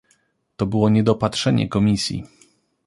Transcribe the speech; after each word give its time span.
To 0.57 0.65
było 0.65 0.89
niedopatrzenie 0.89 1.69
Komisji 1.69 2.25